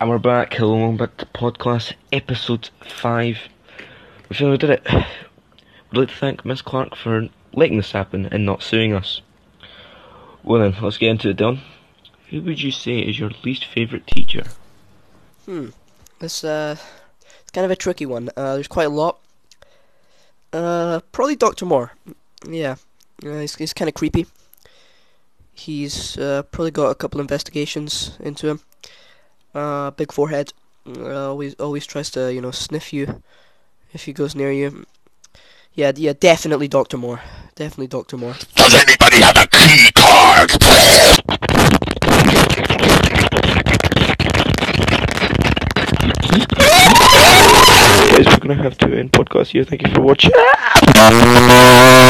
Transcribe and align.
And 0.00 0.10
we're 0.10 0.18
back. 0.18 0.54
Hello, 0.54 0.76
welcome 0.76 0.96
back 0.96 1.16
to 1.18 1.26
podcast 1.26 1.92
episode 2.12 2.68
5. 2.84 3.38
We 4.28 4.36
finally 4.36 4.58
did 4.58 4.70
it. 4.70 4.82
We'd 4.92 5.98
like 5.98 6.08
to 6.08 6.14
thank 6.16 6.44
Miss 6.44 6.62
Clark 6.62 6.96
for 6.96 7.28
letting 7.52 7.76
this 7.76 7.92
happen 7.92 8.26
and 8.26 8.44
not 8.44 8.60
suing 8.60 8.92
us. 8.92 9.20
Well 10.42 10.60
then, 10.60 10.82
let's 10.82 10.98
get 10.98 11.10
into 11.10 11.30
it, 11.30 11.36
Don. 11.36 11.60
Who 12.30 12.42
would 12.42 12.60
you 12.60 12.72
say 12.72 12.98
is 12.98 13.20
your 13.20 13.30
least 13.44 13.66
favourite 13.66 14.04
teacher? 14.08 14.42
Hmm. 15.44 15.68
It's 16.20 16.42
uh, 16.42 16.76
it's 17.40 17.52
kind 17.52 17.64
of 17.64 17.70
a 17.70 17.76
tricky 17.76 18.04
one. 18.04 18.30
Uh, 18.36 18.54
there's 18.54 18.68
quite 18.68 18.88
a 18.88 18.90
lot. 18.90 19.20
Uh, 20.52 21.00
probably 21.12 21.36
Doctor 21.36 21.66
Moore. 21.66 21.92
Yeah, 22.44 22.76
uh, 23.24 23.38
he's 23.38 23.54
he's 23.54 23.72
kind 23.72 23.88
of 23.88 23.94
creepy. 23.94 24.26
He's 25.52 26.18
uh, 26.18 26.42
probably 26.50 26.72
got 26.72 26.90
a 26.90 26.96
couple 26.96 27.20
investigations 27.20 28.18
into 28.20 28.48
him. 28.48 28.60
Uh, 29.54 29.90
big 29.92 30.12
forehead. 30.12 30.52
Uh, 30.86 31.28
always 31.30 31.54
always 31.54 31.86
tries 31.86 32.10
to 32.10 32.32
you 32.32 32.40
know 32.40 32.50
sniff 32.50 32.92
you 32.92 33.22
if 33.92 34.04
he 34.04 34.12
goes 34.12 34.34
near 34.34 34.52
you. 34.52 34.84
Yeah, 35.74 35.92
yeah, 35.96 36.12
definitely 36.18 36.68
Doctor 36.68 36.96
Moore. 36.96 37.20
Definitely 37.54 37.88
Doctor 37.88 38.16
Moore. 38.16 38.34
Does 38.54 38.74
anybody 38.74 39.20
have 39.22 39.36
a 39.36 39.46
key 39.46 39.90
card? 39.94 40.50
Guys, 48.10 48.26
we're 48.26 48.38
gonna 48.38 48.54
have 48.62 48.78
to 48.78 48.96
end 48.96 49.12
podcast 49.12 49.48
here. 49.48 49.64
Thank 49.64 49.82
you 49.82 49.92
for 49.92 50.00
watching. 50.02 50.30